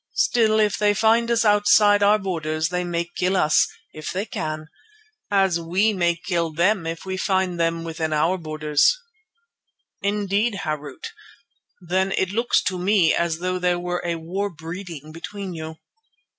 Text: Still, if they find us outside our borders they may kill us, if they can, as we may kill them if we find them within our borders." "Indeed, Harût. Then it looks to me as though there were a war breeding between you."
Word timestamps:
Still, 0.15 0.59
if 0.59 0.79
they 0.79 0.95
find 0.95 1.29
us 1.29 1.45
outside 1.45 2.01
our 2.01 2.17
borders 2.17 2.69
they 2.69 2.83
may 2.83 3.05
kill 3.17 3.37
us, 3.37 3.67
if 3.93 4.09
they 4.09 4.25
can, 4.25 4.65
as 5.29 5.59
we 5.59 5.93
may 5.93 6.15
kill 6.15 6.51
them 6.51 6.87
if 6.87 7.05
we 7.05 7.17
find 7.17 7.59
them 7.59 7.83
within 7.83 8.11
our 8.11 8.39
borders." 8.39 8.97
"Indeed, 10.01 10.61
Harût. 10.63 11.09
Then 11.81 12.13
it 12.13 12.31
looks 12.31 12.63
to 12.63 12.79
me 12.79 13.13
as 13.13 13.37
though 13.37 13.59
there 13.59 13.77
were 13.77 14.01
a 14.03 14.15
war 14.15 14.49
breeding 14.49 15.11
between 15.11 15.53
you." 15.53 15.75